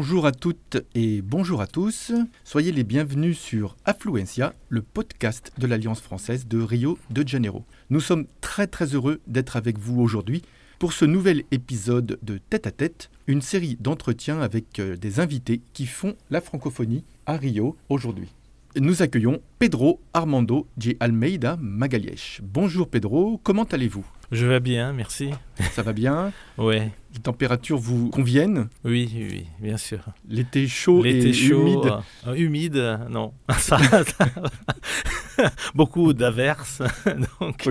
Bonjour 0.00 0.24
à 0.24 0.32
toutes 0.32 0.78
et 0.94 1.20
bonjour 1.20 1.60
à 1.60 1.66
tous. 1.66 2.10
Soyez 2.42 2.72
les 2.72 2.84
bienvenus 2.84 3.38
sur 3.38 3.76
Affluencia, 3.84 4.54
le 4.70 4.80
podcast 4.80 5.52
de 5.58 5.66
l'Alliance 5.66 6.00
française 6.00 6.48
de 6.48 6.58
Rio 6.58 6.98
de 7.10 7.28
Janeiro. 7.28 7.66
Nous 7.90 8.00
sommes 8.00 8.24
très 8.40 8.66
très 8.66 8.94
heureux 8.94 9.20
d'être 9.26 9.56
avec 9.56 9.78
vous 9.78 10.00
aujourd'hui 10.00 10.40
pour 10.78 10.94
ce 10.94 11.04
nouvel 11.04 11.44
épisode 11.50 12.18
de 12.22 12.38
Tête 12.38 12.66
à 12.66 12.70
Tête, 12.70 13.10
une 13.26 13.42
série 13.42 13.76
d'entretiens 13.78 14.40
avec 14.40 14.78
euh, 14.78 14.96
des 14.96 15.20
invités 15.20 15.60
qui 15.74 15.84
font 15.84 16.16
la 16.30 16.40
francophonie 16.40 17.04
à 17.26 17.36
Rio 17.36 17.76
aujourd'hui. 17.90 18.32
Nous 18.76 19.02
accueillons 19.02 19.40
Pedro 19.58 20.00
Armando 20.14 20.66
de 20.76 20.96
Almeida 21.00 21.56
Magalhães. 21.60 22.38
Bonjour 22.42 22.88
Pedro, 22.88 23.40
comment 23.42 23.64
allez-vous? 23.64 24.04
Je 24.30 24.46
vais 24.46 24.60
bien, 24.60 24.92
merci. 24.92 25.30
Ça 25.72 25.82
va 25.82 25.92
bien? 25.92 26.32
Ouais, 26.58 26.92
Les 27.14 27.20
températures 27.20 27.78
vous 27.78 28.10
conviennent? 28.10 28.68
Oui, 28.84 29.10
oui, 29.14 29.46
bien 29.60 29.76
sûr. 29.76 30.00
L'été 30.28 30.68
chaud 30.68 31.04
et 31.04 31.32
chaud, 31.32 31.66
humide? 31.66 31.92
euh, 32.28 32.34
humide, 32.36 32.76
euh, 32.76 32.96
non. 33.08 33.32
Ça- 33.58 33.78
ça- 33.78 35.50
Beaucoup 35.74 36.12
d'averses, 36.12 36.82
donc 37.40 37.66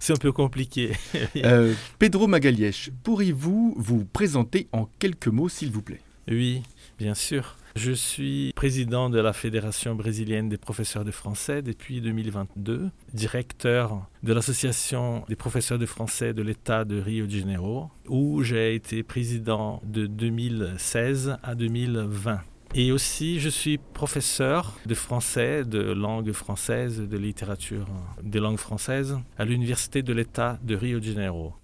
c'est 0.00 0.12
un 0.12 0.16
peu 0.16 0.32
compliqué. 0.32 0.92
Euh, 1.36 1.72
Pedro 1.98 2.26
Magalhães, 2.26 2.90
pourriez-vous 3.02 3.74
vous 3.78 4.04
présenter 4.04 4.66
en 4.72 4.88
quelques 4.98 5.28
mots, 5.28 5.48
s'il 5.48 5.70
vous 5.70 5.82
plaît? 5.82 6.00
Oui, 6.28 6.62
bien 6.98 7.14
sûr. 7.14 7.56
Je 7.76 7.90
suis 7.90 8.52
président 8.54 9.10
de 9.10 9.18
la 9.18 9.32
Fédération 9.32 9.96
brésilienne 9.96 10.48
des 10.48 10.58
professeurs 10.58 11.04
de 11.04 11.10
français 11.10 11.60
depuis 11.60 12.00
2022, 12.00 12.88
directeur 13.12 14.06
de 14.22 14.32
l'Association 14.32 15.24
des 15.28 15.34
professeurs 15.34 15.80
de 15.80 15.86
français 15.86 16.32
de 16.34 16.42
l'État 16.42 16.84
de 16.84 17.00
Rio 17.00 17.26
de 17.26 17.32
Janeiro, 17.32 17.90
où 18.06 18.44
j'ai 18.44 18.76
été 18.76 19.02
président 19.02 19.82
de 19.84 20.06
2016 20.06 21.38
à 21.42 21.56
2020. 21.56 22.42
Et 22.76 22.92
aussi, 22.92 23.40
je 23.40 23.48
suis 23.48 23.78
professeur 23.78 24.78
de 24.86 24.94
français, 24.94 25.64
de 25.64 25.80
langue 25.80 26.30
française, 26.30 27.00
de 27.00 27.16
littérature 27.18 27.88
des 28.22 28.38
langues 28.38 28.58
françaises 28.58 29.18
à 29.36 29.44
l'Université 29.44 30.02
de 30.02 30.12
l'État 30.12 30.60
de 30.62 30.76
Rio 30.76 31.00
de 31.00 31.04
Janeiro. 31.06 31.54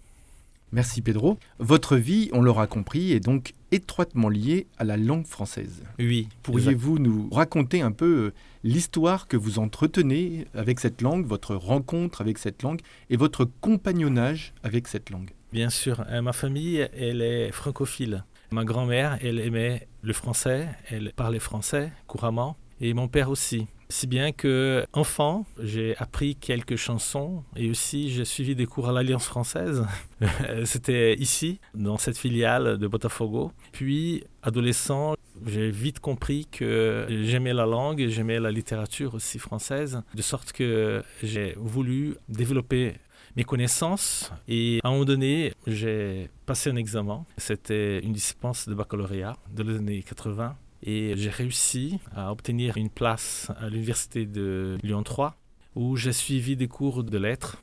Merci 0.72 1.02
Pedro. 1.02 1.38
Votre 1.58 1.96
vie, 1.96 2.30
on 2.32 2.42
l'aura 2.42 2.66
compris, 2.66 3.12
est 3.12 3.20
donc 3.20 3.54
étroitement 3.72 4.28
liée 4.28 4.66
à 4.78 4.84
la 4.84 4.96
langue 4.96 5.26
française. 5.26 5.82
Oui, 5.98 6.28
Pourriez-vous 6.42 6.98
nous 6.98 7.28
raconter 7.30 7.80
un 7.82 7.92
peu 7.92 8.06
euh, 8.26 8.32
l'histoire 8.64 9.28
que 9.28 9.36
vous 9.36 9.58
entretenez 9.58 10.46
avec 10.54 10.80
cette 10.80 11.02
langue, 11.02 11.26
votre 11.26 11.54
rencontre 11.54 12.20
avec 12.20 12.38
cette 12.38 12.62
langue 12.62 12.80
et 13.10 13.16
votre 13.16 13.44
compagnonnage 13.60 14.52
avec 14.62 14.88
cette 14.88 15.10
langue? 15.10 15.30
Bien 15.52 15.70
sûr, 15.70 16.04
Euh, 16.10 16.22
ma 16.22 16.32
famille, 16.32 16.88
elle 16.96 17.22
est 17.22 17.50
francophile. 17.52 18.24
Ma 18.52 18.64
grand-mère, 18.64 19.18
elle 19.22 19.38
aimait 19.38 19.88
le 20.02 20.12
français, 20.12 20.68
elle 20.88 21.12
parlait 21.14 21.38
français 21.38 21.92
couramment, 22.06 22.56
et 22.80 22.94
mon 22.94 23.08
père 23.08 23.30
aussi. 23.30 23.66
Si 23.90 24.06
bien 24.06 24.30
que, 24.30 24.86
enfant, 24.92 25.44
j'ai 25.60 25.96
appris 25.96 26.36
quelques 26.36 26.76
chansons 26.76 27.42
et 27.56 27.68
aussi 27.70 28.08
j'ai 28.08 28.24
suivi 28.24 28.54
des 28.54 28.64
cours 28.64 28.88
à 28.88 28.92
l'Alliance 28.92 29.26
française. 29.26 29.84
C'était 30.64 31.14
ici, 31.16 31.58
dans 31.74 31.98
cette 31.98 32.16
filiale 32.16 32.78
de 32.78 32.86
Botafogo. 32.86 33.50
Puis, 33.72 34.22
adolescent, 34.44 35.16
j'ai 35.44 35.72
vite 35.72 35.98
compris 35.98 36.46
que 36.46 37.06
j'aimais 37.24 37.52
la 37.52 37.66
langue 37.66 38.00
et 38.00 38.10
j'aimais 38.10 38.38
la 38.38 38.52
littérature 38.52 39.14
aussi 39.14 39.40
française, 39.40 40.02
de 40.14 40.22
sorte 40.22 40.52
que 40.52 41.02
j'ai 41.24 41.54
voulu 41.56 42.14
développer 42.28 42.94
mes 43.36 43.44
connaissances 43.44 44.32
et 44.46 44.78
à 44.84 44.88
un 44.88 44.92
moment 44.92 45.04
donné, 45.04 45.52
j'ai 45.66 46.30
passé 46.46 46.70
un 46.70 46.76
examen. 46.76 47.24
C'était 47.38 47.98
une 47.98 48.12
dispense 48.12 48.68
de 48.68 48.74
baccalauréat 48.74 49.36
de 49.52 49.64
l'année 49.64 50.02
80 50.04 50.56
et 50.82 51.14
j'ai 51.16 51.30
réussi 51.30 51.98
à 52.14 52.32
obtenir 52.32 52.76
une 52.76 52.90
place 52.90 53.50
à 53.58 53.68
l'université 53.68 54.26
de 54.26 54.78
Lyon 54.82 55.02
3 55.02 55.36
où 55.74 55.96
j'ai 55.96 56.12
suivi 56.12 56.56
des 56.56 56.68
cours 56.68 57.04
de 57.04 57.18
lettres 57.18 57.62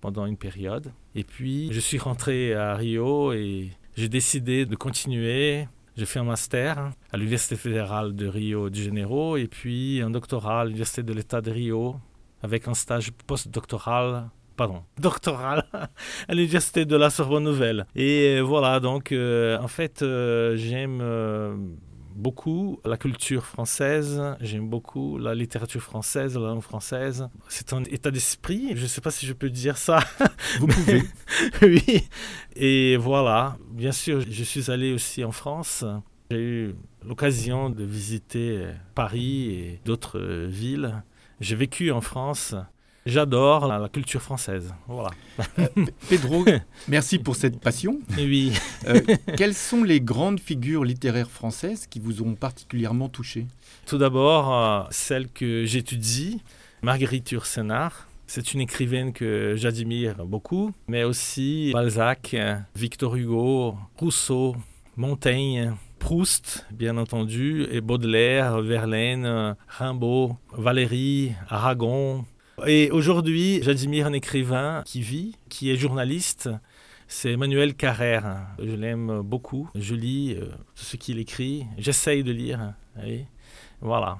pendant 0.00 0.26
une 0.26 0.36
période. 0.36 0.92
Et 1.14 1.24
puis, 1.24 1.68
je 1.72 1.80
suis 1.80 1.98
rentré 1.98 2.54
à 2.54 2.76
Rio 2.76 3.32
et 3.32 3.70
j'ai 3.96 4.08
décidé 4.08 4.64
de 4.64 4.76
continuer. 4.76 5.66
J'ai 5.96 6.06
fait 6.06 6.20
un 6.20 6.24
master 6.24 6.92
à 7.12 7.16
l'Université 7.16 7.56
fédérale 7.56 8.14
de 8.14 8.26
Rio 8.28 8.70
de 8.70 8.74
Janeiro 8.76 9.36
et 9.36 9.48
puis 9.48 10.00
un 10.00 10.10
doctorat 10.10 10.60
à 10.60 10.64
l'Université 10.64 11.02
de 11.02 11.12
l'État 11.12 11.40
de 11.40 11.50
Rio 11.50 11.96
avec 12.42 12.68
un 12.68 12.74
stage 12.74 13.10
postdoctoral 13.26 14.30
pardon, 14.58 14.82
doctoral 15.00 15.64
à 16.28 16.34
l'université 16.34 16.84
de 16.84 16.96
la 16.96 17.08
Sorbonne 17.08 17.44
Nouvelle. 17.44 17.86
Et 17.96 18.36
euh, 18.38 18.42
voilà, 18.42 18.80
donc 18.80 19.12
euh, 19.12 19.58
en 19.58 19.68
fait, 19.68 20.02
euh, 20.02 20.56
j'aime 20.56 20.98
beaucoup 22.18 22.80
la 22.84 22.96
culture 22.96 23.46
française, 23.46 24.20
j'aime 24.40 24.68
beaucoup 24.68 25.18
la 25.18 25.34
littérature 25.34 25.80
française, 25.80 26.34
la 26.34 26.48
langue 26.48 26.62
française. 26.62 27.28
C'est 27.48 27.72
un 27.72 27.84
état 27.84 28.10
d'esprit, 28.10 28.72
je 28.74 28.82
ne 28.82 28.86
sais 28.88 29.00
pas 29.00 29.10
si 29.10 29.24
je 29.24 29.32
peux 29.32 29.50
dire 29.50 29.78
ça. 29.78 30.00
Vous 30.58 30.66
pouvez. 30.66 31.02
oui. 31.62 32.08
Et 32.56 32.96
voilà, 32.96 33.56
bien 33.70 33.92
sûr, 33.92 34.20
je 34.28 34.44
suis 34.44 34.70
allé 34.70 34.92
aussi 34.92 35.24
en 35.24 35.32
France. 35.32 35.84
J'ai 36.30 36.38
eu 36.38 36.74
l'occasion 37.06 37.70
de 37.70 37.84
visiter 37.84 38.66
Paris 38.94 39.50
et 39.50 39.80
d'autres 39.84 40.20
villes. 40.46 41.02
J'ai 41.40 41.56
vécu 41.56 41.92
en 41.92 42.00
France. 42.00 42.54
J'adore 43.08 43.66
la, 43.66 43.88
culture 43.88 44.20
française. 44.20 44.74
Voilà. 44.86 45.10
Pedro, 46.10 46.44
merci 46.88 47.18
pour 47.18 47.36
cette 47.36 47.58
passion. 47.58 48.00
Et 48.18 48.26
oui. 48.26 48.52
Euh, 48.86 49.00
quelles 49.36 49.54
sont 49.54 49.82
les 49.82 50.00
grandes 50.00 50.40
figures 50.40 50.84
littéraires 50.84 51.30
françaises 51.30 51.86
qui 51.86 52.00
vous 52.00 52.22
ont 52.22 52.34
particulièrement 52.34 53.08
touché 53.08 53.46
Tout 53.86 53.96
d'abord, 53.96 54.54
euh, 54.54 54.82
celle 54.90 55.28
que 55.28 55.64
j'étudie, 55.64 56.42
Marguerite 56.82 57.30
Yourcenar. 57.30 58.08
C'est 58.26 58.52
une 58.52 58.60
écrivaine 58.60 59.14
que 59.14 59.54
j'admire 59.56 60.26
beaucoup, 60.26 60.72
mais 60.86 61.02
aussi 61.02 61.70
Balzac, 61.72 62.34
euh, 62.34 62.56
Victor 62.76 63.16
Hugo, 63.16 63.74
Rousseau, 63.96 64.54
Montaigne, 64.96 65.72
Proust, 65.98 66.66
bien 66.70 66.98
entendu, 66.98 67.66
et 67.70 67.80
Baudelaire, 67.80 68.60
Verlaine, 68.60 69.24
euh, 69.24 69.54
Rimbaud, 69.66 70.36
Valéry, 70.52 71.32
Aragon. 71.48 72.26
Et 72.66 72.90
aujourd'hui, 72.90 73.60
j'admire 73.62 74.06
un 74.06 74.12
écrivain 74.12 74.82
qui 74.84 75.00
vit, 75.00 75.36
qui 75.48 75.70
est 75.70 75.76
journaliste. 75.76 76.50
C'est 77.06 77.32
Emmanuel 77.32 77.74
Carrère. 77.74 78.46
Je 78.58 78.74
l'aime 78.74 79.22
beaucoup. 79.22 79.70
Je 79.74 79.94
lis 79.94 80.34
euh, 80.34 80.46
tout 80.74 80.84
ce 80.84 80.96
qu'il 80.96 81.18
écrit. 81.18 81.66
J'essaye 81.78 82.24
de 82.24 82.32
lire. 82.32 82.74
oui. 83.02 83.24
Voilà. 83.80 84.18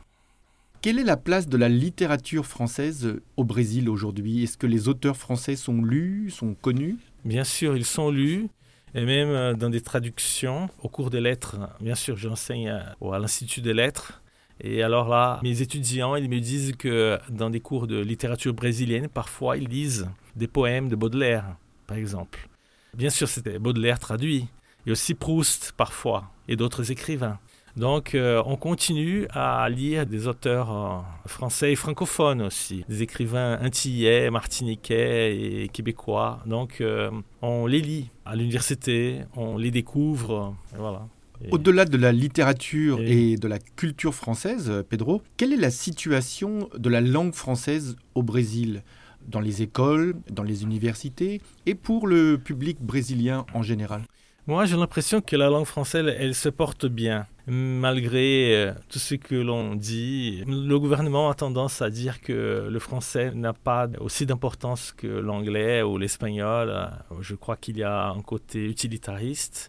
Quelle 0.80 1.00
est 1.00 1.04
la 1.04 1.16
place 1.16 1.48
de 1.48 1.56
la 1.56 1.68
littérature 1.68 2.46
française 2.46 3.16
au 3.36 3.42
Brésil 3.42 3.88
aujourd'hui? 3.88 4.44
Est-ce 4.44 4.56
que 4.56 4.68
les 4.68 4.86
auteurs 4.86 5.16
français 5.16 5.56
sont 5.56 5.82
lus, 5.82 6.30
sont 6.30 6.54
connus? 6.54 6.96
Bien 7.24 7.42
sûr, 7.42 7.76
ils 7.76 7.84
sont 7.84 8.10
lus. 8.10 8.48
Et 8.94 9.04
même 9.04 9.28
euh, 9.28 9.54
dans 9.54 9.68
des 9.68 9.80
traductions, 9.80 10.70
au 10.82 10.88
cours 10.88 11.10
des 11.10 11.20
lettres, 11.20 11.56
bien 11.80 11.96
sûr, 11.96 12.16
j'enseigne 12.16 12.68
à, 12.70 12.94
à 13.12 13.18
l'Institut 13.18 13.60
des 13.60 13.74
lettres. 13.74 14.22
Et 14.60 14.82
alors 14.82 15.08
là, 15.08 15.40
mes 15.42 15.62
étudiants, 15.62 16.16
ils 16.16 16.28
me 16.28 16.40
disent 16.40 16.74
que 16.76 17.18
dans 17.30 17.50
des 17.50 17.60
cours 17.60 17.86
de 17.86 18.00
littérature 18.00 18.54
brésilienne, 18.54 19.08
parfois, 19.08 19.56
ils 19.56 19.68
lisent 19.68 20.08
des 20.36 20.48
poèmes 20.48 20.88
de 20.88 20.96
Baudelaire, 20.96 21.44
par 21.86 21.96
exemple. 21.96 22.48
Bien 22.94 23.10
sûr, 23.10 23.28
c'était 23.28 23.58
Baudelaire 23.58 23.98
traduit. 23.98 24.48
Et 24.86 24.90
aussi 24.90 25.14
Proust, 25.14 25.74
parfois, 25.76 26.30
et 26.48 26.56
d'autres 26.56 26.90
écrivains. 26.90 27.38
Donc, 27.76 28.14
euh, 28.14 28.42
on 28.46 28.56
continue 28.56 29.28
à 29.30 29.68
lire 29.68 30.04
des 30.04 30.26
auteurs 30.26 30.70
euh, 30.72 31.28
français 31.28 31.72
et 31.72 31.76
francophones 31.76 32.42
aussi, 32.42 32.84
des 32.88 33.02
écrivains 33.02 33.58
antillais, 33.64 34.30
martiniquais 34.30 35.62
et 35.62 35.68
québécois. 35.68 36.40
Donc, 36.46 36.80
euh, 36.80 37.10
on 37.40 37.66
les 37.66 37.80
lit 37.80 38.10
à 38.24 38.34
l'université, 38.34 39.20
on 39.36 39.56
les 39.56 39.70
découvre, 39.70 40.56
et 40.74 40.78
voilà. 40.78 41.06
Au-delà 41.50 41.84
de 41.84 41.96
la 41.96 42.12
littérature 42.12 43.00
Et- 43.00 43.32
et 43.32 43.36
de 43.36 43.48
la 43.48 43.58
culture 43.58 44.14
française, 44.14 44.68
euh, 44.70 44.82
Pedro, 44.82 45.22
quelle 45.36 45.52
est 45.52 45.56
la 45.56 45.70
situation 45.70 46.68
de 46.76 46.88
la 46.88 47.00
langue 47.00 47.34
française 47.34 47.96
au 48.14 48.22
Brésil 48.22 48.82
dans 49.26 49.40
les 49.40 49.62
écoles, 49.62 50.14
dans 50.30 50.42
les 50.42 50.62
universités 50.62 51.40
et 51.66 51.74
pour 51.74 52.06
le 52.06 52.38
public 52.38 52.78
brésilien 52.80 53.44
en 53.54 53.62
général? 53.62 54.02
Moi, 54.46 54.64
j'ai 54.64 54.76
l'impression 54.78 55.20
que 55.20 55.36
la 55.36 55.50
langue 55.50 55.66
française, 55.66 56.06
elle, 56.18 56.34
se 56.34 56.48
porte 56.48 56.86
bien, 56.86 57.26
malgré 57.46 58.56
euh, 58.56 58.72
tout 58.88 58.98
ce 58.98 59.14
que 59.14 59.34
l'on 59.34 59.74
dit. 59.74 60.42
Le 60.46 60.78
gouvernement 60.78 61.28
a 61.28 61.34
tendance 61.34 61.82
à 61.82 61.90
dire 61.90 62.20
que 62.22 62.66
le 62.70 62.78
français 62.78 63.30
n'a 63.34 63.52
pas 63.52 63.88
aussi 64.00 64.24
d'importance 64.24 64.92
que 64.96 65.06
l'anglais 65.06 65.82
ou 65.82 65.98
l'espagnol. 65.98 66.90
Je 67.20 67.34
crois 67.34 67.56
qu'il 67.56 67.76
y 67.76 67.82
a 67.82 68.08
un 68.08 68.22
côté 68.22 68.64
utilitariste. 68.66 69.68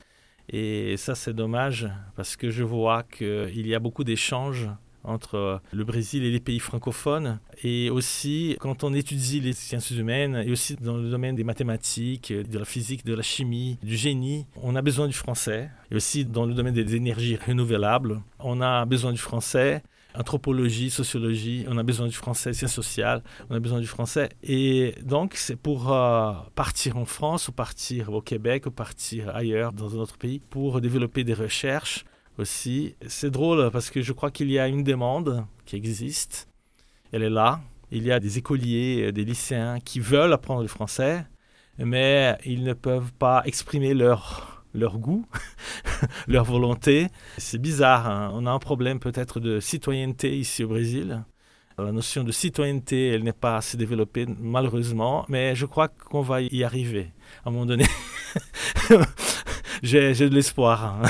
Et 0.52 0.98
ça, 0.98 1.16
c'est 1.16 1.34
dommage 1.34 1.88
parce 2.16 2.36
que 2.36 2.50
je 2.50 2.64
vois 2.64 3.04
qu'il 3.04 3.68
y 3.68 3.76
a 3.76 3.80
beaucoup 3.80 4.04
d'échanges 4.04 4.70
entre 5.04 5.62
le 5.72 5.84
Brésil 5.84 6.24
et 6.24 6.32
les 6.32 6.40
pays 6.40 6.60
francophones. 6.60 7.40
Et 7.64 7.90
aussi, 7.90 8.58
quand 8.60 8.84
on 8.84 8.94
étudie 8.94 9.40
les 9.40 9.54
sciences 9.54 9.92
humaines, 9.92 10.44
et 10.46 10.52
aussi 10.52 10.76
dans 10.76 10.98
le 10.98 11.10
domaine 11.10 11.36
des 11.36 11.44
mathématiques, 11.44 12.34
de 12.34 12.60
la 12.60 12.66
physique, 12.66 13.06
de 13.06 13.14
la 13.14 13.22
chimie, 13.22 13.78
du 13.84 13.96
génie, 13.96 14.46
on 14.62 14.76
a 14.76 14.82
besoin 14.82 15.08
du 15.08 15.14
français. 15.14 15.70
Et 15.92 15.96
aussi 15.96 16.26
dans 16.26 16.46
le 16.46 16.54
domaine 16.54 16.74
des 16.74 16.96
énergies 16.96 17.38
renouvelables, 17.38 18.22
on 18.40 18.62
a 18.62 18.86
besoin 18.86 19.12
du 19.12 19.20
français. 19.20 19.84
Anthropologie, 20.16 20.90
sociologie, 20.90 21.66
on 21.68 21.78
a 21.78 21.84
besoin 21.84 22.08
du 22.08 22.16
français, 22.16 22.52
sciences 22.54 22.74
sociales, 22.74 23.24
on 23.50 23.56
a 23.56 23.60
besoin 23.60 23.80
du 23.80 23.86
français. 23.86 24.30
Et 24.42 24.96
donc, 25.04 25.36
c'est 25.36 25.56
pour 25.56 25.94
euh, 25.94 26.34
partir 26.56 26.98
en 26.98 27.06
France 27.06 27.48
ou 27.48 27.52
partir 27.52 28.12
au 28.12 28.22
Québec 28.22 28.66
ou 28.66 28.72
partir 28.72 29.36
ailleurs 29.36 29.72
dans 29.72 29.96
un 29.96 30.00
autre 30.00 30.18
pays 30.18 30.40
pour 30.40 30.82
développer 30.82 31.24
des 31.24 31.36
recherches 31.36 32.06
aussi. 32.40 32.96
C'est 33.08 33.30
drôle 33.30 33.70
parce 33.72 33.92
que 33.92 34.02
je 34.02 34.12
crois 34.14 34.32
qu'il 34.32 34.50
y 34.50 34.58
a 34.58 34.68
une 34.68 34.84
demande 34.84 35.46
qui 35.66 35.76
existe. 35.76 36.48
Elle 37.12 37.24
est 37.24 37.30
là. 37.30 37.62
Il 37.92 38.04
y 38.04 38.12
a 38.12 38.20
des 38.20 38.40
écoliers, 38.40 39.08
euh, 39.08 39.12
des 39.12 39.26
lycéens 39.26 39.80
qui 39.80 40.00
veulent 40.00 40.34
apprendre 40.34 40.64
le 40.64 40.68
français, 40.68 41.26
mais 41.78 42.38
ils 42.46 42.64
ne 42.64 42.74
peuvent 42.74 43.14
pas 43.14 43.44
exprimer 43.46 43.94
leur, 43.94 44.59
leur 44.74 44.98
goût, 44.98 45.26
leur 46.28 46.46
volonté. 46.46 47.08
C'est 47.38 47.62
bizarre. 47.62 48.08
Hein. 48.08 48.32
On 48.34 48.46
a 48.46 48.52
un 48.52 48.60
problème 48.60 49.00
peut-être 49.00 49.40
de 49.40 49.60
citoyenneté 49.60 50.38
ici 50.38 50.64
au 50.64 50.68
Brésil. 50.68 51.24
La 51.78 51.94
notion 51.94 52.26
de 52.26 52.32
citoyenneté, 52.34 53.08
elle 53.08 53.24
n'est 53.24 53.32
pas 53.32 53.56
assez 53.56 53.78
développée 53.78 54.26
malheureusement, 54.40 55.26
mais 55.30 55.56
je 55.56 55.66
crois 55.66 55.88
qu'on 55.88 56.22
va 56.22 56.42
y 56.42 56.64
arriver 56.66 57.14
à 57.46 57.50
un 57.50 57.52
moment 57.54 57.66
donné. 57.66 57.86
J'ai 59.84 60.14
de 60.14 60.36
l'espoir. 60.36 61.02
Hein. 61.02 61.10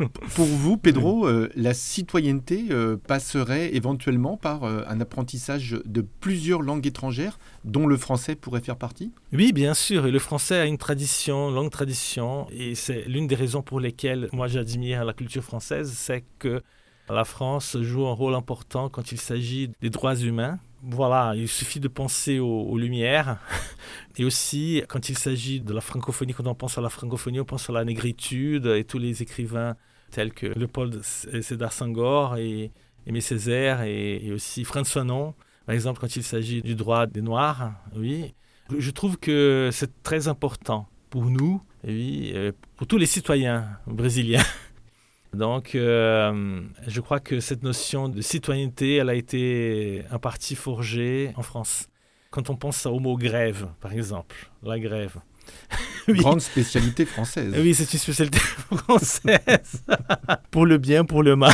Pour 0.34 0.46
vous, 0.46 0.76
Pedro, 0.76 1.26
euh, 1.26 1.50
la 1.56 1.74
citoyenneté 1.74 2.66
euh, 2.70 2.96
passerait 2.96 3.74
éventuellement 3.74 4.36
par 4.36 4.64
euh, 4.64 4.82
un 4.86 5.00
apprentissage 5.00 5.78
de 5.84 6.00
plusieurs 6.00 6.62
langues 6.62 6.86
étrangères, 6.86 7.38
dont 7.64 7.86
le 7.86 7.96
français 7.96 8.34
pourrait 8.34 8.60
faire 8.60 8.76
partie? 8.76 9.12
Oui, 9.32 9.52
bien 9.52 9.74
sûr. 9.74 10.06
Et 10.06 10.10
le 10.10 10.18
français 10.18 10.58
a 10.58 10.66
une 10.66 10.78
tradition, 10.78 11.50
longue 11.50 11.70
tradition. 11.70 12.46
Et 12.50 12.74
c'est 12.74 13.04
l'une 13.06 13.26
des 13.26 13.34
raisons 13.34 13.62
pour 13.62 13.80
lesquelles 13.80 14.28
moi 14.32 14.48
j'admire 14.48 15.04
la 15.04 15.12
culture 15.12 15.44
française, 15.44 15.92
c'est 15.94 16.24
que 16.38 16.62
la 17.08 17.24
France 17.24 17.76
joue 17.80 18.06
un 18.06 18.12
rôle 18.12 18.34
important 18.34 18.88
quand 18.88 19.12
il 19.12 19.18
s'agit 19.18 19.70
des 19.80 19.90
droits 19.90 20.16
humains. 20.16 20.58
Voilà, 20.82 21.34
il 21.36 21.48
suffit 21.48 21.80
de 21.80 21.88
penser 21.88 22.38
aux, 22.38 22.78
Lumières. 22.78 23.38
Et 24.16 24.24
aussi, 24.24 24.82
quand 24.88 25.10
il 25.10 25.18
s'agit 25.18 25.60
de 25.60 25.74
la 25.74 25.82
francophonie, 25.82 26.32
quand 26.32 26.46
on 26.46 26.54
pense 26.54 26.78
à 26.78 26.80
la 26.80 26.88
francophonie, 26.88 27.40
on 27.40 27.44
pense 27.44 27.68
à 27.68 27.72
la 27.72 27.84
négritude 27.84 28.66
et 28.66 28.84
tous 28.84 28.98
les 28.98 29.22
écrivains 29.22 29.76
tels 30.10 30.32
que 30.32 30.46
Leopold 30.46 31.02
Sédar 31.02 31.72
Senghor 31.72 32.36
et 32.36 32.70
Aimé 33.06 33.20
Césaire 33.20 33.82
et, 33.82 34.30
aussi 34.32 34.64
François 34.64 35.04
Non, 35.04 35.34
par 35.66 35.74
exemple, 35.74 36.00
quand 36.00 36.16
il 36.16 36.22
s'agit 36.22 36.62
du 36.62 36.74
droit 36.74 37.06
des 37.06 37.22
Noirs. 37.22 37.72
Oui, 37.96 38.34
je 38.76 38.90
trouve 38.90 39.18
que 39.18 39.70
c'est 39.72 40.02
très 40.02 40.28
important 40.28 40.88
pour 41.08 41.24
nous, 41.24 41.62
oui, 41.84 42.32
euh, 42.34 42.52
pour 42.76 42.86
tous 42.86 42.98
les 42.98 43.06
citoyens 43.06 43.78
brésiliens. 43.86 44.44
Donc, 45.34 45.74
euh, 45.74 46.62
je 46.86 47.00
crois 47.00 47.20
que 47.20 47.40
cette 47.40 47.62
notion 47.62 48.08
de 48.08 48.20
citoyenneté, 48.20 48.96
elle 48.96 49.08
a 49.08 49.14
été 49.14 50.02
en 50.10 50.18
partie 50.18 50.56
forgée 50.56 51.32
en 51.36 51.42
France. 51.42 51.88
Quand 52.30 52.50
on 52.50 52.56
pense 52.56 52.86
au 52.86 52.98
mot 52.98 53.16
grève, 53.16 53.68
par 53.80 53.92
exemple, 53.92 54.50
la 54.62 54.78
grève. 54.78 55.20
Grande 56.08 56.40
spécialité 56.40 57.04
française. 57.04 57.54
Oui, 57.56 57.74
c'est 57.74 57.92
une 57.92 57.98
spécialité 57.98 58.38
française. 58.76 59.82
pour 60.50 60.66
le 60.66 60.78
bien, 60.78 61.04
pour 61.04 61.22
le 61.22 61.36
mal. 61.36 61.52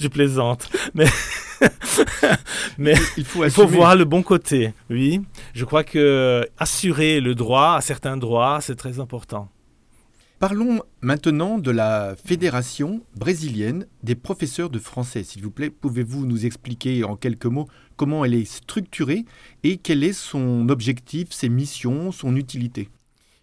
Je 0.00 0.08
plaisante. 0.08 0.70
Mais, 0.94 1.06
mais 2.78 2.94
il 3.16 3.24
faut, 3.24 3.44
il 3.44 3.50
faut 3.50 3.66
voir 3.66 3.96
le 3.96 4.04
bon 4.04 4.22
côté. 4.22 4.72
Oui, 4.88 5.20
je 5.54 5.64
crois 5.64 5.84
que 5.84 6.48
assurer 6.58 7.20
le 7.20 7.34
droit 7.34 7.74
à 7.76 7.80
certains 7.80 8.16
droits, 8.16 8.60
c'est 8.60 8.76
très 8.76 9.00
important. 9.00 9.48
Parlons 10.38 10.82
maintenant 11.00 11.58
de 11.58 11.72
la 11.72 12.14
Fédération 12.24 13.00
brésilienne 13.16 13.88
des 14.04 14.14
professeurs 14.14 14.70
de 14.70 14.78
français. 14.78 15.24
S'il 15.24 15.42
vous 15.42 15.50
plaît, 15.50 15.68
pouvez-vous 15.68 16.26
nous 16.26 16.46
expliquer 16.46 17.02
en 17.02 17.16
quelques 17.16 17.46
mots 17.46 17.66
comment 17.98 18.24
elle 18.24 18.34
est 18.34 18.46
structurée 18.46 19.26
et 19.64 19.76
quel 19.76 20.02
est 20.04 20.14
son 20.14 20.70
objectif, 20.70 21.32
ses 21.32 21.50
missions, 21.50 22.12
son 22.12 22.36
utilité 22.36 22.88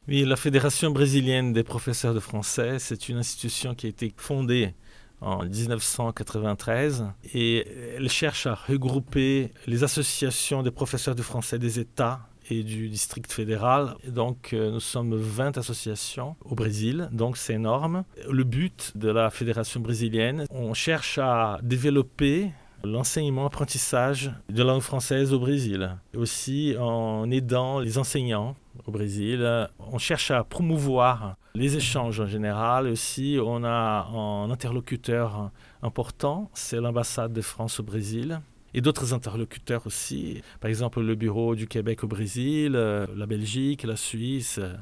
Oui, 0.07 0.24
la 0.25 0.38
Fédération 0.38 0.90
brésilienne 0.90 1.54
des 1.54 1.63
professeurs 1.63 2.16
de 2.16 2.19
français, 2.19 2.80
c'est 2.80 3.10
une 3.10 3.18
institution 3.18 3.75
qui 3.75 3.86
a 3.86 3.90
été 3.90 4.12
fondée 4.18 4.74
en 5.22 5.44
1993 5.44 7.06
et 7.34 7.68
elle 7.98 8.10
cherche 8.10 8.48
à 8.48 8.56
regrouper 8.56 9.52
les 9.68 9.84
associations 9.84 10.63
des 10.63 10.72
professeurs 10.72 11.16
de 11.16 11.22
français 11.22 11.60
des 11.60 11.80
États 11.80 12.28
et 12.50 12.63
du 12.63 12.90
district 12.90 13.31
fédéral. 13.31 13.96
donc, 14.08 14.54
euh, 14.54 14.72
nous 14.72 14.80
sommes 14.80 15.16
20 15.16 15.58
associations 15.58 16.36
au 16.46 16.54
Brésil, 16.54 17.10
donc 17.12 17.38
c'est 17.38 17.54
énorme. 17.54 18.04
Le 18.30 18.44
but 18.44 18.92
de 18.96 19.10
la 19.10 19.31
fédération 19.31 19.80
brésilienne, 19.80 20.46
on 20.51 20.75
cherche 20.75 21.18
à 21.18 21.60
développer 21.63 22.51
l'enseignement, 22.86 23.46
apprentissage 23.46 24.32
de 24.50 24.64
la 24.64 24.74
langue 24.74 24.82
française 24.82 25.34
au 25.34 25.40
Brésil. 25.40 25.98
Aussi 26.16 26.76
en 26.80 27.30
aidant 27.32 27.80
les 27.80 27.98
enseignants 27.98 28.56
au 28.86 28.92
Brésil. 28.92 29.68
On 29.80 29.98
cherche 29.98 30.32
à 30.32 30.44
promouvoir 30.44 31.36
les 31.54 31.76
échanges 31.76 32.20
en 32.20 32.28
général. 32.28 32.88
Aussi, 32.88 33.38
on 33.42 33.64
a 33.64 34.08
un 34.14 34.50
interlocuteur 34.52 35.52
important, 35.82 36.50
c'est 36.54 36.80
l'ambassade 36.80 37.34
de 37.34 37.42
France 37.42 37.80
au 37.80 37.84
Brésil 37.84 38.40
et 38.76 38.82
d'autres 38.82 39.14
interlocuteurs 39.14 39.88
aussi. 39.88 40.42
Par 40.60 40.70
exemple, 40.70 41.00
le 41.00 41.16
bureau 41.16 41.56
du 41.56 41.66
Québec 41.66 42.04
au 42.04 42.08
Brésil, 42.08 42.74
euh, 42.76 43.08
la 43.16 43.26
Belgique, 43.26 43.84
la 43.84 43.96
Suisse, 43.96 44.60
euh, 44.60 44.74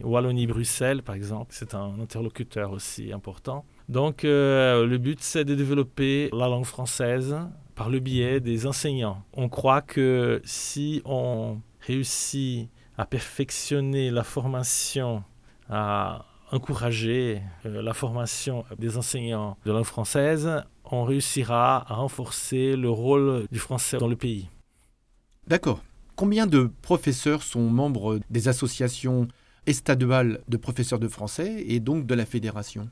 Wallonie-Bruxelles, 0.00 1.02
par 1.02 1.14
exemple. 1.14 1.48
C'est 1.50 1.74
un 1.74 2.00
interlocuteur 2.00 2.72
aussi 2.72 3.12
important. 3.12 3.66
Donc, 3.92 4.24
euh, 4.24 4.86
le 4.86 4.96
but, 4.96 5.20
c'est 5.20 5.44
de 5.44 5.54
développer 5.54 6.30
la 6.32 6.48
langue 6.48 6.64
française 6.64 7.36
par 7.74 7.90
le 7.90 7.98
biais 7.98 8.40
des 8.40 8.66
enseignants. 8.66 9.22
On 9.34 9.50
croit 9.50 9.82
que 9.82 10.40
si 10.46 11.02
on 11.04 11.58
réussit 11.80 12.70
à 12.96 13.04
perfectionner 13.04 14.10
la 14.10 14.24
formation, 14.24 15.22
à 15.68 16.24
encourager 16.52 17.42
la 17.64 17.92
formation 17.92 18.64
des 18.78 18.96
enseignants 18.96 19.58
de 19.66 19.72
langue 19.72 19.84
française, 19.84 20.62
on 20.90 21.04
réussira 21.04 21.84
à 21.92 21.96
renforcer 21.96 22.76
le 22.76 22.88
rôle 22.88 23.46
du 23.52 23.58
français 23.58 23.98
dans 23.98 24.08
le 24.08 24.16
pays. 24.16 24.48
D'accord. 25.46 25.82
Combien 26.16 26.46
de 26.46 26.70
professeurs 26.80 27.42
sont 27.42 27.68
membres 27.68 28.20
des 28.30 28.48
associations 28.48 29.28
estaduales 29.66 30.40
de 30.48 30.56
professeurs 30.56 30.98
de 30.98 31.08
français 31.08 31.62
et 31.68 31.78
donc 31.78 32.06
de 32.06 32.14
la 32.14 32.24
fédération? 32.24 32.88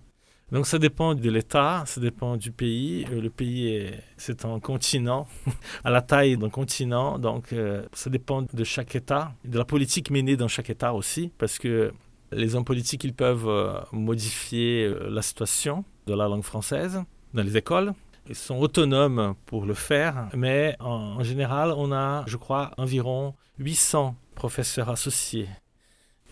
Donc 0.52 0.66
ça 0.66 0.78
dépend 0.78 1.14
de 1.14 1.30
l'État, 1.30 1.84
ça 1.86 2.00
dépend 2.00 2.36
du 2.36 2.50
pays. 2.50 3.06
Euh, 3.12 3.20
le 3.20 3.30
pays, 3.30 3.90
c'est 4.16 4.44
un 4.44 4.58
continent, 4.58 5.28
à 5.84 5.90
la 5.90 6.02
taille 6.02 6.36
d'un 6.36 6.50
continent. 6.50 7.18
Donc 7.18 7.52
euh, 7.52 7.84
ça 7.92 8.10
dépend 8.10 8.42
de 8.42 8.64
chaque 8.64 8.94
État, 8.96 9.32
de 9.44 9.58
la 9.58 9.64
politique 9.64 10.10
menée 10.10 10.36
dans 10.36 10.48
chaque 10.48 10.70
État 10.70 10.92
aussi, 10.92 11.32
parce 11.38 11.58
que 11.58 11.92
les 12.32 12.54
hommes 12.54 12.64
politiques, 12.64 13.04
ils 13.04 13.14
peuvent 13.14 13.48
euh, 13.48 13.80
modifier 13.92 14.92
la 15.08 15.22
situation 15.22 15.84
de 16.06 16.14
la 16.14 16.26
langue 16.26 16.44
française 16.44 17.02
dans 17.34 17.42
les 17.42 17.56
écoles. 17.56 17.92
Ils 18.28 18.34
sont 18.34 18.58
autonomes 18.58 19.34
pour 19.46 19.66
le 19.66 19.74
faire, 19.74 20.28
mais 20.36 20.76
en, 20.78 21.22
général, 21.22 21.72
on 21.76 21.90
a, 21.90 22.24
je 22.26 22.36
crois, 22.36 22.70
environ 22.76 23.34
800 23.58 24.14
professeurs 24.34 24.88
associés. 24.88 25.48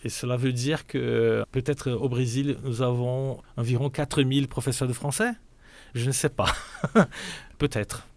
Et 0.03 0.09
cela 0.09 0.37
veut 0.37 0.53
dire 0.53 0.87
que 0.87 1.43
peut-être 1.51 1.91
au 1.91 2.09
Brésil, 2.09 2.57
nous 2.63 2.81
avons 2.81 3.41
environ 3.57 3.89
4000 3.89 4.47
professeurs 4.47 4.87
de 4.87 4.93
français? 4.93 5.31
Je 5.93 6.05
ne 6.05 6.11
sais 6.11 6.29
pas. 6.29 6.53
peut-être. 7.57 8.07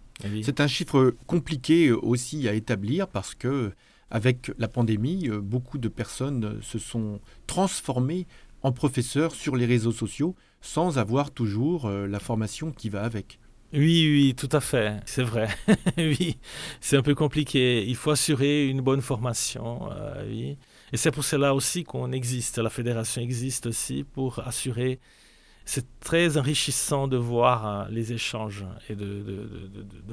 C'est 0.43 0.61
un 0.61 0.69
chiffre 0.69 1.15
compliqué 1.27 1.91
aussi 1.91 2.49
à 2.49 2.53
établir 2.53 3.09
parce 3.09 3.35
que 3.35 3.73
avec 4.11 4.53
la 4.59 4.69
pandémie, 4.69 5.29
beaucoup 5.29 5.79
de 5.79 5.89
personnes 5.89 6.61
se 6.63 6.79
sont 6.79 7.19
transformées 7.47 8.27
en 8.63 8.73
professeurs 8.73 9.35
sur 9.35 9.57
les 9.57 9.67
réseaux 9.67 9.93
sociaux 9.93 10.37
sans 10.61 10.99
avoir 10.99 11.31
toujours 11.33 11.87
euh, 11.87 12.07
la 12.07 12.21
formation 12.21 12.71
qui 12.71 12.89
va 12.89 13.03
avec. 13.03 13.39
Oui, 13.73 14.09
oui, 14.13 14.35
tout 14.37 14.49
à 14.53 14.61
fait, 14.61 15.01
c'est 15.07 15.23
vrai. 15.23 15.49
oui, 15.97 16.37
c'est 16.81 16.97
un 16.97 17.03
peu 17.03 17.15
compliqué. 17.15 17.85
Il 17.87 17.97
faut 17.97 18.11
assurer 18.11 18.69
une 18.69 18.83
bonne 18.83 19.01
formation, 19.01 19.91
euh, 19.93 20.25
oui. 20.29 20.59
Et 20.93 20.97
c'est 20.99 21.11
pour 21.11 21.25
cela 21.25 21.55
aussi 21.55 21.85
qu'on 21.85 22.13
existe, 22.13 22.59
la 22.59 22.69
fédération 22.69 23.23
existe 23.23 23.67
aussi 23.67 24.05
pour 24.05 24.41
assurer 24.47 25.01
c'est 25.65 26.01
très 26.01 26.37
enrichissant 26.37 27.09
de 27.09 27.17
voir 27.17 27.67
euh, 27.67 27.85
les 27.91 28.13
échanges 28.13 28.65
et 28.89 28.95
de, 28.95 29.49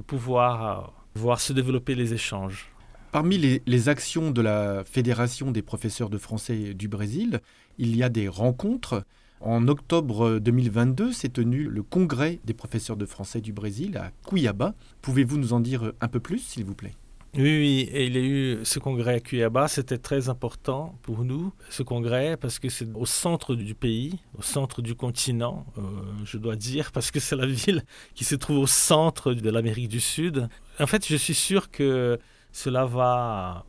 pouvoir 0.06 0.80
euh, 0.80 0.92
voir 1.16 1.40
se 1.40 1.54
développer 1.54 1.96
les 1.96 2.14
échanges. 2.14 2.72
Parmi 3.12 3.38
les, 3.66 3.90
actions 3.90 4.30
de 4.30 4.42
la 4.42 4.84
Fédération 4.84 5.52
des 5.52 5.64
professeurs 5.64 6.10
de 6.10 6.20
français 6.20 6.76
du 6.76 6.88
Brésil, 6.88 7.42
il 7.80 7.96
y 7.96 8.04
a 8.04 8.10
des 8.10 8.28
rencontres. 8.28 9.04
En 9.42 9.70
octobre 9.70 10.40
2022 10.40 11.14
s'est 11.14 11.30
tenu 11.30 11.64
le 11.64 11.82
congrès 11.82 12.40
des 12.44 12.54
professeurs 12.54 12.98
de 12.98 13.06
français 13.06 13.40
du 13.40 13.54
Brésil 13.54 13.98
à 13.98 14.12
Cuiabá. 14.28 14.74
Pouvez-vous 15.02 15.38
nous 15.38 15.54
en 15.54 15.62
dire 15.62 15.94
un 16.02 16.08
peu 16.10 16.20
plus, 16.20 16.40
s'il 16.40 16.66
vous 16.66 16.76
plaît? 16.76 16.94
Oui, 17.36 17.42
oui, 17.44 17.90
et 17.94 18.08
il 18.08 18.16
y 18.16 18.18
a 18.18 18.22
eu 18.22 18.60
ce 18.66 18.80
congrès 18.80 19.14
à 19.14 19.20
Cuiabá, 19.20 19.68
c'était 19.68 20.00
très 20.00 20.30
important 20.30 20.96
pour 21.04 21.24
nous, 21.24 21.54
ce 21.70 21.84
congrès, 21.84 22.36
parce 22.36 22.60
que 22.60 22.70
c'est 22.70 22.88
au 22.96 23.06
centre 23.06 23.56
du 23.56 23.76
pays, 23.76 24.20
au 24.38 24.42
centre 24.42 24.82
du 24.82 24.96
continent, 24.96 25.66
euh, 25.78 25.82
je 26.26 26.38
dois 26.38 26.56
dire, 26.56 26.92
parce 26.92 27.12
que 27.12 27.20
c'est 27.20 27.36
la 27.36 27.46
ville 27.46 27.84
qui 28.16 28.26
se 28.26 28.36
trouve 28.36 28.58
au 28.58 28.68
centre 28.68 29.34
de 29.34 29.50
l'Amérique 29.50 29.90
du 29.90 30.00
Sud. 30.00 30.50
En 30.80 30.88
fait, 30.88 31.08
je 31.08 31.16
suis 31.16 31.36
sûr 31.36 31.70
que 31.70 32.20
cela 32.52 32.86
va 32.86 33.64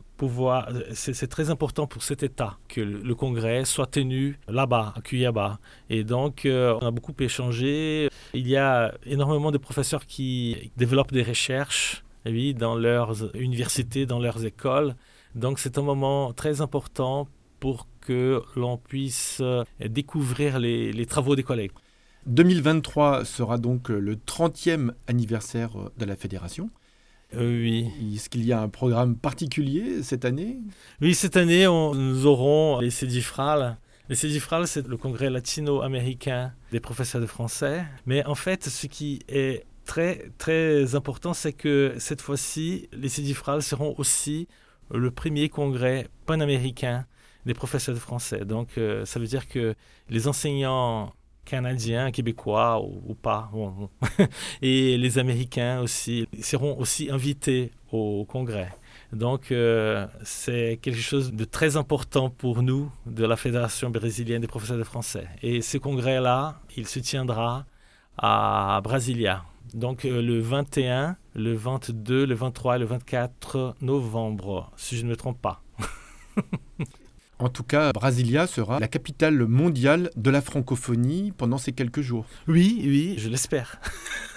c'est 0.93 1.27
très 1.27 1.49
important 1.49 1.87
pour 1.87 2.03
cet 2.03 2.23
État 2.23 2.57
que 2.67 2.81
le, 2.81 3.15
congrès 3.15 3.65
soit 3.65 3.87
tenu 3.87 4.39
là-bas, 4.47 4.93
à 4.95 5.01
Cuiabá. 5.01 5.59
Et 5.89 6.03
donc, 6.03 6.45
euh, 6.45 6.77
on 6.81 6.87
a 6.87 6.91
beaucoup 6.91 7.13
échangé. 7.19 8.09
Il 8.33 8.47
y 8.47 8.57
a 8.57 8.93
énormément 9.05 9.51
de 9.51 9.57
professeurs 9.57 10.05
qui 10.05 10.71
développent 10.77 11.11
des 11.11 11.23
recherches 11.23 12.03
oui, 12.25 12.53
dans 12.53 12.75
leurs 12.75 13.35
universités, 13.35 14.05
dans 14.05 14.19
leurs 14.19 14.45
écoles. 14.45 14.95
Donc 15.35 15.59
c'est 15.59 15.77
un 15.77 15.81
moment 15.81 16.33
très 16.33 16.61
important 16.61 17.27
pour 17.59 17.87
que 18.01 18.41
l'on 18.55 18.77
puisse 18.77 19.39
euh, 19.41 19.63
découvrir 19.79 20.59
les, 20.59 21.05
travaux 21.05 21.35
des 21.35 21.43
collègues. 21.43 21.71
2023 22.25 23.25
sera 23.25 23.57
donc 23.57 23.89
le 23.89 24.15
30e 24.15 24.91
anniversaire 25.07 25.71
de 25.97 26.05
la 26.05 26.15
fédération. 26.15 26.69
Oui. 27.35 27.89
Est-ce 28.15 28.29
qu'il 28.29 28.45
y 28.45 28.51
a 28.51 28.61
un 28.61 28.69
programme 28.69 29.15
particulier 29.15 30.03
cette 30.03 30.25
année? 30.25 30.59
Oui, 31.01 31.15
cette 31.15 31.37
année, 31.37 31.65
nous 31.65 32.25
aurons 32.25 32.79
les 32.79 32.89
Cédifrales. 32.89 33.77
Les 34.09 34.15
Cédifrales, 34.15 34.67
c'est 34.67 34.87
le 34.87 34.97
congrès 34.97 35.29
latino-américain 35.29 36.53
des 36.71 36.79
professeurs 36.79 37.21
de 37.21 37.25
français. 37.25 37.85
Mais 38.05 38.25
en 38.25 38.35
fait, 38.35 38.65
ce 38.65 38.87
qui 38.87 39.19
est 39.29 39.65
très, 39.85 40.31
très 40.37 40.95
important, 40.95 41.33
c'est 41.33 41.53
que 41.53 41.95
cette 41.97 42.21
fois-ci, 42.21 42.89
les 42.91 43.09
Cédifrales 43.09 43.63
seront 43.63 43.95
aussi 43.97 44.47
le 44.93 45.11
premier 45.11 45.47
congrès 45.47 46.07
panaméricain 46.25 47.05
des 47.45 47.53
professeurs 47.53 47.95
de 47.95 47.99
français. 47.99 48.45
Donc, 48.45 48.77
euh, 48.77 49.05
ça 49.05 49.19
veut 49.19 49.25
dire 49.25 49.47
que 49.47 49.75
les 50.09 50.27
enseignants 50.27 51.13
canadiens, 51.45 52.11
québécois 52.11 52.81
ou, 52.81 53.13
pas, 53.13 53.51
et 54.61 54.97
les 54.97 55.17
Américains 55.17 55.81
aussi, 55.81 56.27
seront 56.41 56.77
aussi 56.77 57.09
invités 57.11 57.71
au 57.91 58.25
congrès. 58.25 58.69
Donc, 59.11 59.51
euh, 59.51 60.07
c'est 60.23 60.79
quelque 60.81 61.01
chose 61.01 61.33
de 61.33 61.43
très 61.43 61.75
important 61.75 62.29
pour 62.29 62.63
nous, 62.63 62.91
de 63.05 63.25
la 63.25 63.35
Fédération 63.35 63.89
brésilienne 63.89 64.41
des 64.41 64.47
professeurs 64.47 64.77
de 64.77 64.83
français. 64.83 65.27
Et 65.41 65.61
ce 65.61 65.77
congrès-là, 65.77 66.61
il 66.77 66.87
se 66.87 66.99
tiendra 66.99 67.65
à 68.17 68.79
Brasilia, 68.83 69.43
donc 69.73 70.05
euh, 70.05 70.21
le 70.21 70.39
21, 70.39 71.15
le 71.33 71.53
22, 71.53 72.25
le 72.25 72.35
23 72.35 72.75
et 72.75 72.79
le 72.79 72.85
24 72.85 73.75
novembre, 73.81 74.71
si 74.75 74.97
je 74.97 75.05
ne 75.05 75.09
me 75.09 75.15
trompe 75.15 75.41
pas. 75.41 75.61
En 77.41 77.49
tout 77.49 77.63
cas, 77.63 77.91
Brasilia 77.91 78.47
sera 78.47 78.79
la 78.79 78.87
capitale 78.87 79.45
mondiale 79.47 80.11
de 80.15 80.29
la 80.29 80.41
francophonie 80.41 81.33
pendant 81.35 81.57
ces 81.57 81.71
quelques 81.71 82.01
jours. 82.01 82.25
Oui, 82.47 82.79
oui, 82.83 83.15
je 83.17 83.29
l'espère. 83.29 83.81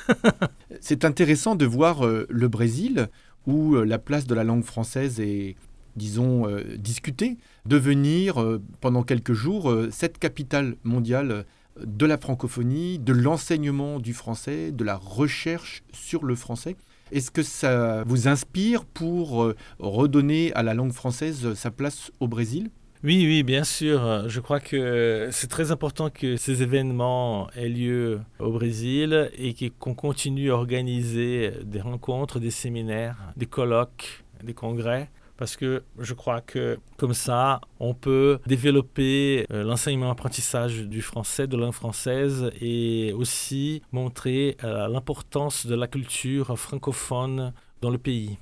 C'est 0.80 1.04
intéressant 1.04 1.54
de 1.54 1.66
voir 1.66 2.06
euh, 2.06 2.26
le 2.30 2.48
Brésil, 2.48 3.08
où 3.46 3.76
euh, 3.76 3.84
la 3.84 3.98
place 3.98 4.26
de 4.26 4.34
la 4.34 4.42
langue 4.42 4.64
française 4.64 5.20
est, 5.20 5.56
disons, 5.96 6.46
discutée, 6.76 7.36
devenir 7.66 8.58
pendant 8.80 9.02
quelques 9.02 9.34
jours 9.34 9.72
cette 9.90 10.18
capitale 10.18 10.74
mondiale 10.82 11.44
de 11.80 12.06
la 12.06 12.18
francophonie, 12.18 12.98
de 12.98 13.12
l'enseignement 13.12 14.00
du 14.00 14.14
français, 14.14 14.72
de 14.72 14.84
la 14.84 14.96
recherche 14.96 15.82
sur 15.92 16.24
le 16.24 16.34
français. 16.34 16.76
Est-ce 17.12 17.30
que 17.30 17.42
ça 17.42 18.02
vous 18.06 18.28
inspire 18.28 18.84
pour 18.84 19.44
euh, 19.44 19.54
redonner 19.78 20.52
à 20.54 20.62
la 20.62 20.74
langue 20.74 20.92
française 20.92 21.54
sa 21.54 21.70
place 21.70 22.10
au 22.20 22.28
Brésil? 22.28 22.70
Oui, 23.04 23.24
oui, 23.26 23.42
bien 23.42 23.64
sûr. 23.64 24.28
Je 24.28 24.40
crois 24.40 24.60
que 24.60 25.28
c'est 25.30 25.46
très 25.46 25.70
important 25.70 26.10
que 26.10 26.36
ces 26.36 26.62
événements 26.62 27.50
aient 27.50 27.68
lieu 27.68 28.20
au 28.38 28.50
Brésil 28.50 29.30
et 29.36 29.54
qu'on 29.78 29.94
continue 29.94 30.50
à 30.50 30.54
organiser 30.54 31.52
des 31.64 31.80
rencontres, 31.80 32.40
des 32.40 32.50
séminaires, 32.50 33.16
des 33.36 33.46
colloques, 33.46 34.24
des 34.42 34.54
congrès 34.54 35.10
parce 35.36 35.56
que 35.56 35.82
je 35.98 36.14
crois 36.14 36.40
que 36.40 36.78
comme 36.96 37.14
ça, 37.14 37.60
on 37.80 37.94
peut 37.94 38.38
développer 38.46 39.46
euh, 39.50 39.64
l'enseignement-apprentissage 39.64 40.82
du 40.84 41.02
français, 41.02 41.46
de 41.46 41.56
langue 41.56 41.72
française, 41.72 42.50
et 42.60 43.12
aussi 43.12 43.82
montrer 43.92 44.56
euh, 44.64 44.88
l'importance 44.88 45.66
de 45.66 45.74
la 45.74 45.86
culture 45.86 46.58
francophone 46.58 47.52
dans 47.80 47.90
le 47.90 47.98
pays. 47.98 48.38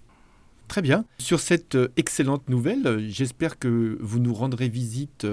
Très 0.72 0.82
bien. 0.82 1.04
Sur 1.18 1.38
cette 1.38 1.74
euh, 1.74 1.92
excellente 1.96 2.48
nouvelle, 2.48 3.06
j'espère 3.08 3.58
que 3.58 3.98
vous 4.00 4.18
nous 4.18 4.32
rendrez 4.32 4.68
visite 4.70 5.26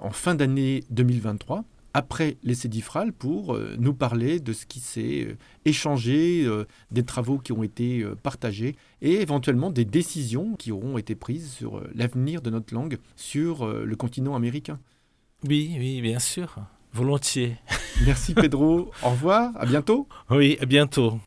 en 0.00 0.10
fin 0.10 0.34
d'année 0.34 0.82
2023 0.90 1.64
après 1.94 2.36
les 2.42 2.54
Cédifrales 2.54 3.12
pour 3.12 3.54
euh, 3.54 3.76
nous 3.78 3.94
parler 3.94 4.40
de 4.40 4.52
ce 4.52 4.66
qui 4.66 4.80
s'est 4.80 5.26
euh, 5.26 5.36
échangé, 5.64 6.44
euh, 6.44 6.64
des 6.90 7.04
travaux 7.04 7.38
qui 7.38 7.52
ont 7.52 7.62
été 7.62 8.04
partagés 8.22 8.76
et 9.00 9.20
éventuellement 9.20 9.70
des 9.70 9.84
décisions 9.84 10.54
qui 10.54 10.72
auront 10.72 10.98
été 10.98 11.14
prises 11.14 11.52
sur 11.52 11.82
l'avenir 11.94 12.42
de 12.42 12.50
notre 12.50 12.74
langue 12.74 12.98
sur 13.16 13.66
le 13.66 13.96
continent 13.96 14.34
américain. 14.34 14.78
Oui, 15.46 15.74
oui, 15.78 16.00
bien 16.00 16.18
sûr. 16.18 16.56
Volontiers. 16.92 17.56
Merci 18.04 18.34
Pedro. 18.34 18.90
Au 19.02 19.10
revoir. 19.10 19.52
À 19.56 19.66
bientôt. 19.66 20.06
Oui, 20.30 20.56
à 20.60 20.66
bientôt. 20.66 21.18